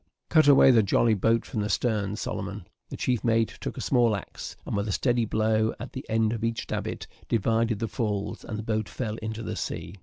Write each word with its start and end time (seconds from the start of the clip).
Cut 0.29 0.47
away 0.47 0.71
the 0.71 0.81
jolly 0.81 1.13
boat 1.13 1.45
from 1.45 1.61
the 1.61 1.69
stern, 1.69 2.15
Solomon." 2.15 2.65
The 2.89 2.97
chief 2.97 3.23
mate 3.23 3.59
took 3.61 3.77
a 3.77 3.81
small 3.81 4.15
axe, 4.15 4.55
and, 4.65 4.75
with 4.75 4.87
a 4.87 4.91
steady 4.91 5.25
blow 5.25 5.75
at 5.79 5.93
the 5.93 6.03
end 6.09 6.33
of 6.33 6.43
each 6.43 6.65
davit, 6.65 7.05
divided 7.27 7.77
the 7.77 7.87
falls, 7.87 8.43
and 8.43 8.57
the 8.57 8.63
boat 8.63 8.89
fell 8.89 9.17
into 9.17 9.43
the 9.43 9.55
sea. 9.55 9.97